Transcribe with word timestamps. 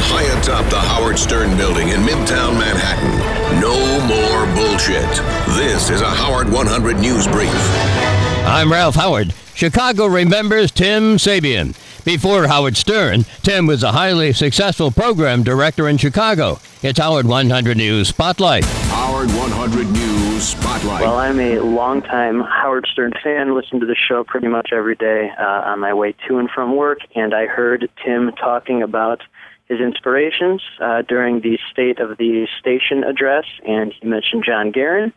high 0.00 0.38
atop 0.38 0.70
the 0.70 0.78
Howard 0.78 1.18
Stern 1.18 1.56
building 1.56 1.88
in 1.88 2.00
Midtown 2.00 2.58
Manhattan. 2.58 3.60
No 3.60 3.74
more 4.06 4.46
bullshit. 4.54 5.08
This 5.56 5.90
is 5.90 6.00
a 6.00 6.08
Howard 6.10 6.50
100 6.50 6.98
News 6.98 7.26
Brief. 7.26 7.52
I'm 8.46 8.70
Ralph 8.70 8.94
Howard. 8.94 9.34
Chicago 9.54 10.06
remembers 10.06 10.70
Tim 10.70 11.16
Sabean. 11.16 11.74
Before 12.04 12.46
Howard 12.46 12.76
Stern, 12.76 13.24
Tim 13.42 13.66
was 13.66 13.82
a 13.82 13.92
highly 13.92 14.32
successful 14.32 14.90
program 14.90 15.42
director 15.42 15.88
in 15.88 15.96
Chicago. 15.98 16.60
It's 16.82 16.98
Howard 16.98 17.26
100 17.26 17.76
News 17.76 18.08
Spotlight. 18.08 18.64
Howard 18.64 19.28
100 19.28 19.90
News 19.90 20.48
Spotlight. 20.48 21.02
Well, 21.02 21.16
I'm 21.16 21.40
a 21.40 21.58
longtime 21.58 22.40
Howard 22.40 22.86
Stern 22.90 23.12
fan. 23.22 23.54
Listen 23.54 23.80
to 23.80 23.86
the 23.86 23.96
show 23.96 24.22
pretty 24.22 24.46
much 24.46 24.70
every 24.72 24.94
day 24.94 25.30
uh, 25.38 25.42
on 25.42 25.80
my 25.80 25.92
way 25.92 26.14
to 26.28 26.38
and 26.38 26.48
from 26.48 26.76
work, 26.76 27.00
and 27.16 27.34
I 27.34 27.46
heard 27.46 27.90
Tim 28.04 28.30
talking 28.40 28.82
about 28.82 29.20
his 29.68 29.80
inspirations 29.80 30.62
uh, 30.80 31.02
during 31.02 31.40
the 31.40 31.58
State 31.70 32.00
of 32.00 32.16
the 32.16 32.46
Station 32.58 33.04
address, 33.04 33.44
and 33.66 33.92
he 33.92 34.06
mentioned 34.06 34.44
John 34.44 34.72
Gehron. 34.72 35.12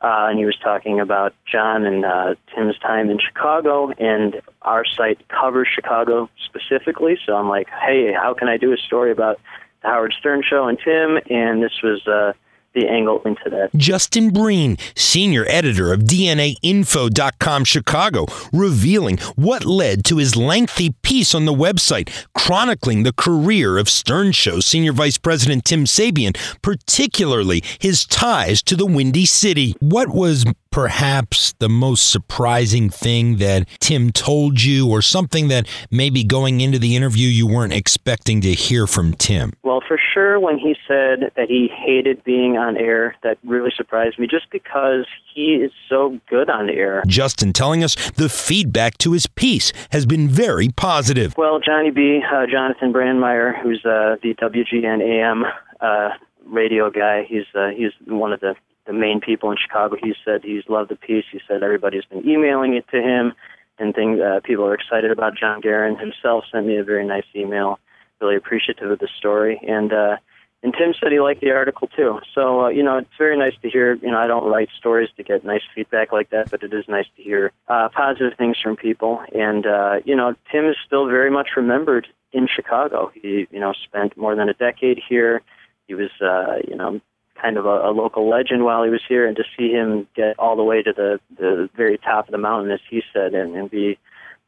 Uh, 0.00 0.28
and 0.28 0.38
he 0.38 0.44
was 0.44 0.56
talking 0.62 1.00
about 1.00 1.32
John 1.50 1.86
and 1.86 2.04
uh, 2.04 2.34
Tim's 2.54 2.78
time 2.78 3.08
in 3.08 3.18
Chicago, 3.18 3.90
and 3.92 4.42
our 4.60 4.84
site 4.84 5.26
covers 5.28 5.66
Chicago 5.74 6.28
specifically. 6.44 7.16
So 7.24 7.34
I'm 7.34 7.48
like, 7.48 7.70
hey, 7.70 8.12
how 8.12 8.34
can 8.34 8.48
I 8.48 8.58
do 8.58 8.74
a 8.74 8.76
story 8.76 9.10
about 9.10 9.40
the 9.80 9.88
Howard 9.88 10.14
Stern 10.18 10.42
show 10.46 10.68
and 10.68 10.78
Tim? 10.78 11.18
And 11.30 11.62
this 11.62 11.80
was 11.82 12.06
uh, 12.06 12.34
the 12.74 12.88
angle 12.88 13.22
into 13.24 13.48
that. 13.50 13.70
Justin 13.76 14.30
Breen, 14.30 14.76
senior 14.94 15.44
editor 15.48 15.92
of 15.92 16.00
DNAinfo.com 16.00 17.64
Chicago, 17.64 18.26
revealing 18.52 19.18
what 19.36 19.64
led 19.64 20.04
to 20.06 20.18
his 20.18 20.36
lengthy 20.36 20.90
piece 21.02 21.34
on 21.34 21.44
the 21.44 21.52
website 21.52 22.10
chronicling 22.34 23.02
the 23.02 23.12
career 23.12 23.78
of 23.78 23.88
Stern 23.88 24.32
Show 24.32 24.60
senior 24.60 24.92
vice 24.92 25.18
president 25.18 25.64
Tim 25.64 25.84
Sabean, 25.84 26.36
particularly 26.62 27.62
his 27.78 28.04
ties 28.04 28.62
to 28.62 28.76
the 28.76 28.86
Windy 28.86 29.26
City. 29.26 29.74
What 29.80 30.08
was 30.08 30.44
perhaps 30.74 31.54
the 31.60 31.68
most 31.68 32.10
surprising 32.10 32.90
thing 32.90 33.36
that 33.36 33.64
Tim 33.78 34.10
told 34.10 34.60
you, 34.60 34.90
or 34.90 35.00
something 35.02 35.46
that 35.46 35.68
maybe 35.88 36.24
going 36.24 36.60
into 36.60 36.80
the 36.80 36.96
interview 36.96 37.28
you 37.28 37.46
weren't 37.46 37.72
expecting 37.72 38.40
to 38.40 38.52
hear 38.52 38.88
from 38.88 39.14
Tim? 39.14 39.52
Well, 39.62 39.80
for 39.86 39.96
sure, 40.12 40.40
when 40.40 40.58
he 40.58 40.74
said 40.88 41.30
that 41.36 41.48
he 41.48 41.68
hated 41.68 42.24
being 42.24 42.56
on 42.56 42.76
air, 42.76 43.14
that 43.22 43.38
really 43.44 43.70
surprised 43.76 44.18
me 44.18 44.26
just 44.26 44.50
because 44.50 45.06
he 45.32 45.54
is 45.54 45.70
so 45.88 46.18
good 46.28 46.50
on 46.50 46.68
air. 46.68 47.04
Justin 47.06 47.52
telling 47.52 47.84
us 47.84 47.94
the 48.16 48.28
feedback 48.28 48.98
to 48.98 49.12
his 49.12 49.28
piece 49.28 49.72
has 49.92 50.06
been 50.06 50.28
very 50.28 50.70
positive. 50.70 51.36
Well, 51.38 51.60
Johnny 51.60 51.92
B, 51.92 52.20
uh, 52.20 52.46
Jonathan 52.50 52.92
Brandmeier, 52.92 53.62
who's 53.62 53.84
uh, 53.84 54.16
the 54.24 54.34
WGN 54.42 55.00
AM 55.00 55.44
uh, 55.80 56.08
radio 56.44 56.90
guy, 56.90 57.22
he's 57.28 57.44
uh, 57.54 57.68
he's 57.68 57.92
one 58.08 58.32
of 58.32 58.40
the 58.40 58.56
the 58.86 58.92
main 58.92 59.20
people 59.20 59.50
in 59.50 59.56
Chicago. 59.56 59.96
He 60.02 60.14
said 60.24 60.42
he's 60.44 60.64
loved 60.68 60.90
the 60.90 60.96
piece. 60.96 61.24
He 61.30 61.40
said 61.48 61.62
everybody's 61.62 62.04
been 62.04 62.28
emailing 62.28 62.74
it 62.74 62.86
to 62.88 63.00
him, 63.00 63.32
and 63.78 63.94
things 63.94 64.20
uh, 64.20 64.40
people 64.44 64.66
are 64.66 64.74
excited 64.74 65.10
about. 65.10 65.36
John 65.36 65.62
Gehron 65.62 65.98
himself 65.98 66.44
sent 66.52 66.66
me 66.66 66.76
a 66.76 66.84
very 66.84 67.06
nice 67.06 67.26
email, 67.34 67.78
really 68.20 68.36
appreciative 68.36 68.90
of 68.90 68.98
the 68.98 69.08
story, 69.18 69.60
and 69.66 69.92
uh, 69.92 70.16
and 70.62 70.72
Tim 70.72 70.94
said 70.98 71.12
he 71.12 71.20
liked 71.20 71.42
the 71.42 71.50
article 71.50 71.88
too. 71.88 72.20
So 72.34 72.64
uh, 72.64 72.68
you 72.68 72.82
know, 72.82 72.98
it's 72.98 73.16
very 73.18 73.38
nice 73.38 73.54
to 73.62 73.70
hear. 73.70 73.94
You 73.96 74.10
know, 74.10 74.18
I 74.18 74.26
don't 74.26 74.50
write 74.50 74.70
stories 74.76 75.10
to 75.16 75.22
get 75.22 75.44
nice 75.44 75.62
feedback 75.74 76.12
like 76.12 76.30
that, 76.30 76.50
but 76.50 76.62
it 76.62 76.72
is 76.72 76.84
nice 76.88 77.06
to 77.16 77.22
hear 77.22 77.52
uh, 77.68 77.88
positive 77.90 78.36
things 78.38 78.56
from 78.62 78.76
people. 78.76 79.22
And 79.34 79.66
uh, 79.66 80.00
you 80.04 80.16
know, 80.16 80.34
Tim 80.50 80.66
is 80.66 80.76
still 80.86 81.06
very 81.06 81.30
much 81.30 81.50
remembered 81.56 82.06
in 82.32 82.48
Chicago. 82.48 83.12
He 83.14 83.46
you 83.50 83.60
know 83.60 83.72
spent 83.72 84.16
more 84.16 84.34
than 84.34 84.48
a 84.48 84.54
decade 84.54 85.00
here. 85.06 85.42
He 85.86 85.94
was 85.94 86.10
uh, 86.20 86.56
you 86.66 86.76
know 86.76 87.00
kind 87.40 87.56
of 87.56 87.66
a, 87.66 87.88
a 87.88 87.92
local 87.92 88.28
legend 88.28 88.64
while 88.64 88.84
he 88.84 88.90
was 88.90 89.02
here, 89.08 89.26
and 89.26 89.36
to 89.36 89.44
see 89.56 89.70
him 89.70 90.06
get 90.14 90.38
all 90.38 90.56
the 90.56 90.62
way 90.62 90.82
to 90.82 90.92
the 90.92 91.20
the 91.36 91.68
very 91.76 91.98
top 91.98 92.26
of 92.28 92.32
the 92.32 92.38
mountain, 92.38 92.70
as 92.70 92.80
he 92.88 93.02
said, 93.12 93.34
and, 93.34 93.54
and 93.56 93.70
be 93.70 93.98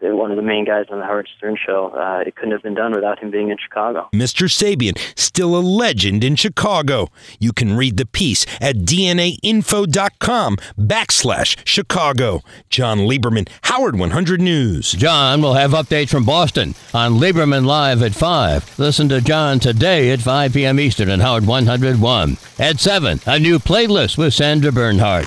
one 0.00 0.30
of 0.30 0.36
the 0.36 0.42
main 0.42 0.64
guys 0.64 0.86
on 0.90 0.98
the 0.98 1.04
Howard 1.04 1.28
Stern 1.36 1.56
show, 1.64 1.92
uh, 1.94 2.22
it 2.26 2.36
couldn't 2.36 2.52
have 2.52 2.62
been 2.62 2.74
done 2.74 2.92
without 2.92 3.18
him 3.18 3.30
being 3.30 3.50
in 3.50 3.56
Chicago. 3.58 4.08
Mr. 4.14 4.48
Sabean, 4.48 4.98
still 5.18 5.56
a 5.56 5.60
legend 5.60 6.24
in 6.24 6.36
Chicago. 6.36 7.08
You 7.38 7.52
can 7.52 7.76
read 7.76 7.96
the 7.96 8.06
piece 8.06 8.44
at 8.60 8.76
DNAinfo.com 8.76 10.56
backslash 10.78 11.56
Chicago. 11.64 12.40
John 12.70 13.00
Lieberman, 13.00 13.48
Howard 13.62 13.98
100 13.98 14.40
News. 14.40 14.92
John 14.92 15.42
will 15.42 15.54
have 15.54 15.70
updates 15.70 16.10
from 16.10 16.24
Boston 16.24 16.74
on 16.92 17.14
Lieberman 17.14 17.64
Live 17.64 18.02
at 18.02 18.14
5. 18.14 18.78
Listen 18.78 19.08
to 19.08 19.20
John 19.20 19.58
today 19.58 20.10
at 20.10 20.20
5 20.20 20.52
p.m. 20.52 20.80
Eastern 20.80 21.10
on 21.10 21.20
Howard 21.20 21.46
101. 21.46 22.36
At 22.58 22.80
7, 22.80 23.20
a 23.26 23.38
new 23.38 23.58
playlist 23.58 24.18
with 24.18 24.34
Sandra 24.34 24.72
Bernhard. 24.72 25.26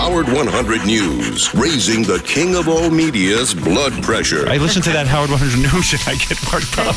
Howard 0.00 0.32
100 0.32 0.86
News, 0.86 1.54
raising 1.54 2.02
the 2.02 2.18
king 2.24 2.56
of 2.56 2.68
all 2.68 2.88
media's 2.88 3.52
blood 3.52 3.92
pressure. 4.02 4.48
I 4.48 4.56
listen 4.56 4.80
to 4.84 4.90
that 4.92 5.06
Howard 5.06 5.28
100 5.28 5.58
News 5.60 5.92
and 5.92 6.02
I 6.06 6.14
get 6.14 6.40
worked 6.50 6.78
up. 6.78 6.96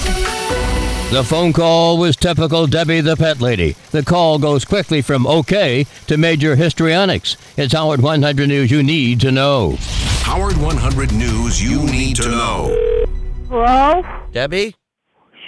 The 1.12 1.22
phone 1.22 1.52
call 1.52 1.98
was 1.98 2.16
typical 2.16 2.66
Debbie 2.66 3.02
the 3.02 3.18
Pet 3.18 3.42
Lady. 3.42 3.76
The 3.92 4.04
call 4.04 4.40
goes 4.40 4.64
quickly 4.64 5.02
from 5.02 5.28
okay 5.28 5.86
to 6.08 6.16
major 6.16 6.56
histrionics. 6.56 7.36
It's 7.58 7.74
Howard 7.74 8.02
100 8.02 8.48
News 8.48 8.72
you 8.72 8.82
need 8.82 9.20
to 9.20 9.34
know. 9.34 9.76
Howard 10.22 10.56
100 10.56 11.12
News 11.12 11.62
you 11.62 11.84
need 11.84 12.16
to 12.16 12.30
know. 12.30 13.06
Hello? 13.50 14.02
Debbie? 14.32 14.78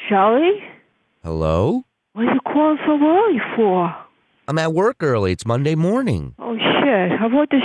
Shelly? 0.09 0.61
Hello? 1.23 1.85
What 2.11 2.27
are 2.27 2.33
you 2.33 2.39
calling 2.41 2.79
so 2.85 2.99
early 3.01 3.39
for? 3.55 3.95
I'm 4.49 4.59
at 4.59 4.73
work 4.73 4.97
early. 4.99 5.31
It's 5.31 5.45
Monday 5.45 5.73
morning. 5.73 6.35
Oh, 6.37 6.55
about 6.87 7.49
this? 7.49 7.61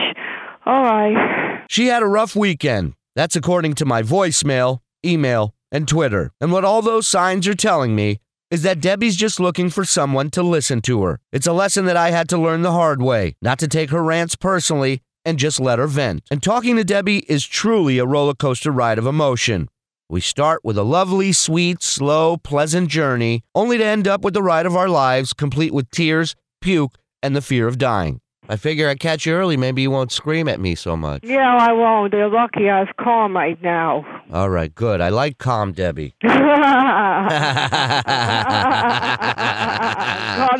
All 0.66 0.82
right. 0.82 1.64
She 1.68 1.86
had 1.86 2.02
a 2.02 2.06
rough 2.06 2.36
weekend. 2.36 2.94
That's 3.16 3.36
according 3.36 3.74
to 3.74 3.84
my 3.84 4.02
voicemail, 4.02 4.80
email, 5.04 5.54
and 5.72 5.86
Twitter. 5.86 6.32
And 6.40 6.52
what 6.52 6.64
all 6.64 6.82
those 6.82 7.06
signs 7.06 7.46
are 7.48 7.54
telling 7.54 7.94
me 7.94 8.20
is 8.50 8.62
that 8.62 8.80
Debbie's 8.80 9.16
just 9.16 9.38
looking 9.38 9.70
for 9.70 9.84
someone 9.84 10.30
to 10.30 10.42
listen 10.42 10.80
to 10.82 11.02
her. 11.04 11.20
It's 11.32 11.46
a 11.46 11.52
lesson 11.52 11.84
that 11.84 11.96
I 11.96 12.10
had 12.10 12.28
to 12.30 12.38
learn 12.38 12.62
the 12.62 12.72
hard 12.72 13.00
way, 13.00 13.36
not 13.40 13.58
to 13.60 13.68
take 13.68 13.90
her 13.90 14.02
rants 14.02 14.34
personally 14.36 15.02
and 15.24 15.38
just 15.38 15.60
let 15.60 15.78
her 15.78 15.86
vent. 15.86 16.24
And 16.30 16.42
talking 16.42 16.76
to 16.76 16.84
Debbie 16.84 17.24
is 17.28 17.46
truly 17.46 17.98
a 17.98 18.06
roller 18.06 18.34
coaster 18.34 18.70
ride 18.70 18.98
of 18.98 19.06
emotion. 19.06 19.68
We 20.08 20.20
start 20.20 20.64
with 20.64 20.76
a 20.76 20.82
lovely, 20.82 21.32
sweet, 21.32 21.82
slow, 21.82 22.36
pleasant 22.36 22.88
journey, 22.88 23.44
only 23.54 23.78
to 23.78 23.84
end 23.84 24.08
up 24.08 24.22
with 24.22 24.34
the 24.34 24.42
ride 24.42 24.66
of 24.66 24.74
our 24.74 24.88
lives, 24.88 25.32
complete 25.32 25.72
with 25.72 25.90
tears, 25.90 26.34
puke, 26.60 26.96
and 27.22 27.36
the 27.36 27.42
fear 27.42 27.68
of 27.68 27.78
dying. 27.78 28.20
I 28.50 28.56
figure 28.56 28.88
I'd 28.88 28.98
catch 28.98 29.26
you 29.26 29.34
early. 29.34 29.56
Maybe 29.56 29.82
you 29.82 29.92
won't 29.92 30.10
scream 30.10 30.48
at 30.48 30.58
me 30.58 30.74
so 30.74 30.96
much. 30.96 31.22
Yeah, 31.22 31.56
I 31.56 31.72
won't. 31.72 32.10
They're 32.10 32.28
lucky 32.28 32.68
I 32.68 32.80
was 32.80 32.88
calm 32.98 33.36
right 33.36 33.62
now. 33.62 34.04
All 34.32 34.50
right, 34.50 34.74
good. 34.74 35.00
I 35.00 35.08
like 35.08 35.38
calm 35.38 35.70
Debbie. 35.70 36.16
calm 36.20 36.36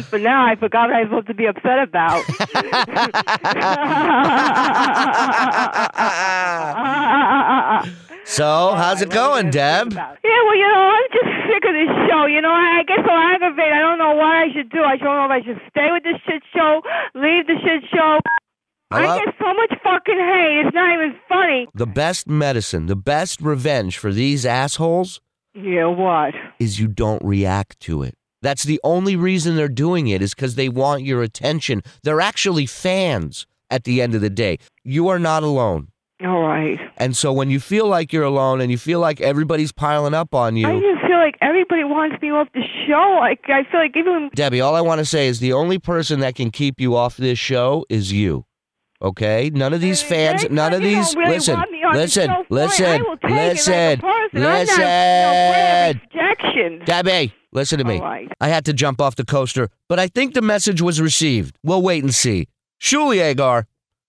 for 0.04 0.20
now. 0.20 0.46
I 0.46 0.54
forgot 0.54 0.88
what 0.88 0.96
I 0.96 1.00
was 1.00 1.08
supposed 1.08 1.26
to 1.26 1.34
be 1.34 1.46
upset 1.46 1.80
about. 1.82 2.24
so, 8.24 8.74
how's 8.76 9.02
it 9.02 9.10
going, 9.10 9.50
Deb? 9.50 9.92
Yeah, 9.92 10.14
well, 10.22 10.56
you 10.56 10.68
know, 10.68 10.94
I'm 10.94 11.08
just 11.12 11.26
sick 11.48 11.64
of 11.64 11.74
this 11.74 11.99
show. 12.10 12.26
You 12.26 12.40
know, 12.42 12.50
I 12.50 12.82
get 12.86 12.98
so 13.06 13.12
aggravated. 13.14 13.72
I 13.72 13.78
don't 13.80 13.98
know 13.98 14.14
what 14.14 14.26
I 14.26 14.52
should 14.52 14.68
do. 14.70 14.82
I 14.82 14.96
don't 14.96 15.14
know 15.16 15.24
if 15.26 15.30
I 15.30 15.42
should 15.46 15.60
stay 15.70 15.88
with 15.92 16.02
this 16.02 16.18
shit 16.26 16.42
show, 16.52 16.82
leave 17.14 17.46
the 17.46 17.54
shit 17.62 17.84
show. 17.94 18.18
I 18.92 19.24
get 19.24 19.34
so 19.38 19.54
much 19.54 19.72
fucking 19.84 20.18
hate. 20.18 20.64
It's 20.66 20.74
not 20.74 20.92
even 20.92 21.14
funny. 21.28 21.68
The 21.74 21.86
best 21.86 22.26
medicine, 22.28 22.86
the 22.86 22.96
best 22.96 23.40
revenge 23.40 23.96
for 23.98 24.12
these 24.12 24.44
assholes 24.44 25.20
Yeah, 25.54 25.86
what? 25.86 26.34
is 26.58 26.80
you 26.80 26.88
don't 26.88 27.22
react 27.24 27.78
to 27.80 28.02
it. 28.02 28.14
That's 28.42 28.64
the 28.64 28.80
only 28.82 29.14
reason 29.14 29.54
they're 29.54 29.68
doing 29.68 30.08
it 30.08 30.22
is 30.22 30.34
because 30.34 30.56
they 30.56 30.68
want 30.68 31.02
your 31.04 31.22
attention. 31.22 31.82
They're 32.02 32.20
actually 32.20 32.66
fans 32.66 33.46
at 33.70 33.84
the 33.84 34.02
end 34.02 34.16
of 34.16 34.22
the 34.22 34.30
day. 34.30 34.58
You 34.82 35.06
are 35.08 35.18
not 35.20 35.44
alone. 35.44 35.88
All 36.24 36.42
right. 36.42 36.78
And 36.98 37.16
so 37.16 37.32
when 37.32 37.50
you 37.50 37.60
feel 37.60 37.86
like 37.86 38.12
you're 38.12 38.24
alone 38.24 38.60
and 38.60 38.70
you 38.70 38.76
feel 38.76 39.00
like 39.00 39.20
everybody's 39.20 39.72
piling 39.72 40.12
up 40.12 40.34
on 40.34 40.56
you, 40.56 40.68
I 40.68 40.78
just 40.78 41.06
feel 41.06 41.16
like 41.16 41.36
everybody 41.40 41.84
wants 41.84 42.20
me 42.20 42.30
off 42.30 42.48
the 42.52 42.62
show. 42.86 43.18
Like 43.20 43.40
I 43.48 43.64
feel 43.70 43.80
like 43.80 43.96
even 43.96 44.30
Debbie, 44.34 44.60
all 44.60 44.74
I 44.74 44.82
want 44.82 44.98
to 44.98 45.04
say 45.04 45.28
is 45.28 45.40
the 45.40 45.52
only 45.54 45.78
person 45.78 46.20
that 46.20 46.34
can 46.34 46.50
keep 46.50 46.78
you 46.80 46.94
off 46.94 47.16
this 47.16 47.38
show 47.38 47.86
is 47.88 48.12
you. 48.12 48.44
Okay? 49.02 49.50
None 49.54 49.72
of 49.72 49.80
these 49.80 50.02
fans, 50.02 50.48
none 50.50 50.74
of 50.74 50.82
these. 50.82 51.16
really 51.16 51.36
listen, 51.36 51.54
want 51.54 51.70
me 51.70 51.82
on 51.84 51.94
the 51.94 52.00
listen, 52.00 52.30
listen, 52.50 52.84
I 52.84 52.98
will 52.98 53.16
take 53.16 53.30
listen, 53.30 53.72
it 53.72 53.78
like 53.78 53.98
a 53.98 54.02
person. 54.02 54.42
listen. 54.42 54.76
I'm 54.76 54.76
not, 54.76 54.76
you 54.76 54.78
know, 54.78 55.48
afraid 55.48 55.90
of 55.90 56.02
rejection. 56.02 56.84
Debbie, 56.84 57.34
listen 57.52 57.78
to 57.78 57.84
me. 57.84 57.98
Right. 57.98 58.28
I 58.40 58.48
had 58.48 58.66
to 58.66 58.74
jump 58.74 59.00
off 59.00 59.16
the 59.16 59.24
coaster, 59.24 59.68
but 59.88 59.98
I 59.98 60.08
think 60.08 60.34
the 60.34 60.42
message 60.42 60.82
was 60.82 61.00
received. 61.00 61.56
We'll 61.62 61.80
wait 61.80 62.02
and 62.04 62.14
see. 62.14 62.48
Shuli 62.80 63.18
Egar, 63.34 63.64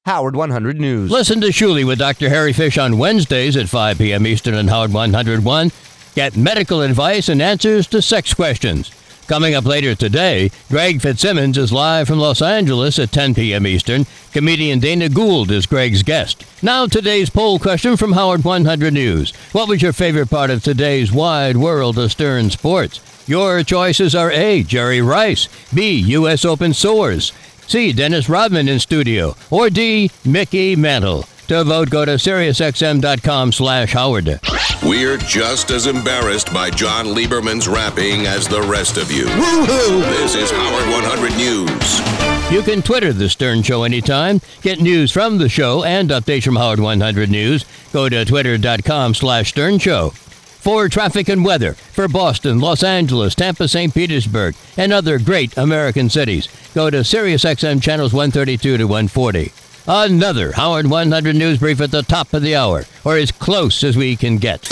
Howard 0.08 0.36
100 0.36 0.82
News. 0.82 1.12
Listen 1.12 1.40
to 1.42 1.50
Shuli 1.50 1.86
with 1.86 2.00
Dr. 2.00 2.28
Harry 2.28 2.54
Fisch 2.54 2.84
on 2.84 2.98
Wednesdays 2.98 3.56
at 3.56 3.70
5 3.70 4.00
p.m. 4.00 4.26
Eastern 4.26 4.56
on 4.56 4.68
Howard 4.68 4.92
101. 4.92 5.72
Get 6.16 6.36
medical 6.36 6.82
advice 6.82 7.30
and 7.30 7.40
answers 7.40 7.86
to 7.86 8.02
sex 8.02 8.34
questions. 8.34 8.90
Coming 9.28 9.54
up 9.54 9.64
later 9.64 9.94
today, 9.94 10.50
Greg 10.70 11.02
Fitzsimmons 11.04 11.56
is 11.56 11.72
live 11.72 12.08
from 12.08 12.18
Los 12.18 12.42
Angeles 12.42 12.98
at 12.98 13.12
10 13.12 13.36
p.m. 13.36 13.68
Eastern. 13.68 14.08
Comedian 14.32 14.80
Dana 14.80 15.08
Gould 15.08 15.52
is 15.52 15.68
Greg's 15.68 16.02
guest. 16.02 16.46
Now, 16.64 16.88
today's 16.88 17.30
poll 17.30 17.60
question 17.60 17.96
from 17.96 18.14
Howard 18.14 18.44
100 18.44 18.92
News. 18.92 19.34
What 19.52 19.70
was 19.70 19.84
your 19.84 19.94
favorite 19.94 20.32
part 20.32 20.50
of 20.50 20.64
today's 20.64 21.12
wide 21.12 21.58
world 21.58 22.00
of 22.00 22.12
Stern 22.12 22.50
sports? 22.50 23.02
Your 23.28 23.64
choices 23.64 24.16
are 24.16 24.32
A. 24.32 24.64
Jerry 24.64 25.00
Rice, 25.00 25.48
B. 25.72 25.92
U.S. 25.92 26.44
Open 26.44 26.74
Sores, 26.74 27.32
C. 27.68 27.94
Dennis 27.94 28.28
Rodman 28.30 28.68
in 28.68 28.80
studio, 28.80 29.36
or 29.50 29.70
D. 29.70 30.12
Mickey 30.26 30.76
Mantle. 30.76 31.26
To 31.48 31.64
vote, 31.66 31.90
go 31.90 32.06
to 32.06 32.12
SiriusXM.com 32.12 33.52
slash 33.52 33.92
Howard. 33.92 34.40
We're 34.84 35.18
just 35.18 35.70
as 35.70 35.86
embarrassed 35.86 36.54
by 36.54 36.70
John 36.70 37.08
Lieberman's 37.08 37.68
rapping 37.68 38.26
as 38.26 38.48
the 38.48 38.62
rest 38.62 38.98
of 38.98 39.12
you. 39.12 39.26
Woohoo! 39.26 40.02
This 40.18 40.36
is 40.36 40.50
Howard 40.50 40.90
100 40.90 41.36
News. 41.38 42.52
You 42.52 42.62
can 42.62 42.82
Twitter 42.82 43.12
The 43.14 43.30
Stern 43.30 43.64
Show 43.64 43.84
anytime. 43.84 44.40
Get 44.62 44.80
news 44.80 45.12
from 45.12 45.38
the 45.38 45.50
show 45.50 45.84
and 45.84 46.10
updates 46.10 46.44
from 46.44 46.56
Howard 46.56 46.80
100 46.80 47.30
News. 47.30 47.66
Go 47.92 48.08
to 48.10 48.24
twitter.com 48.26 49.14
slash 49.14 49.50
Stern 49.50 49.78
Show. 49.80 50.14
For 50.62 50.88
traffic 50.90 51.28
and 51.28 51.44
weather 51.44 51.74
for 51.74 52.08
Boston, 52.08 52.60
Los 52.60 52.84
Angeles, 52.84 53.34
Tampa, 53.34 53.68
St. 53.68 53.92
Petersburg, 53.92 54.54
and 54.78 54.94
other 54.94 55.18
great 55.18 55.58
American 55.58 56.08
cities, 56.08 56.48
go 56.76 56.92
to 56.92 56.98
SiriusXM 56.98 57.82
channels 57.82 58.14
132 58.14 58.78
to 58.78 58.84
140. 58.84 59.52
Another 59.88 60.52
Howard 60.52 60.86
100 60.86 61.36
News 61.36 61.58
Brief 61.58 61.82
at 61.82 61.90
the 61.90 62.04
top 62.04 62.36
of 62.36 62.44
the 62.44 62.56
hour, 62.56 62.84
or 63.04 63.18
as 63.18 63.32
close 63.32 63.84
as 63.84 63.98
we 63.98 64.16
can 64.16 64.38
get. 64.38 64.70